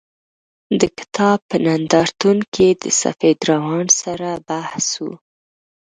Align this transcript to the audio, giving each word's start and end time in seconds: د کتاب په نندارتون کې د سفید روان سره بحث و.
د 0.79 0.81
کتاب 0.97 1.37
په 1.49 1.55
نندارتون 1.65 2.37
کې 2.53 2.67
د 2.81 2.83
سفید 3.01 3.37
روان 3.51 3.85
سره 4.01 4.29
بحث 4.49 4.87
و. 5.03 5.05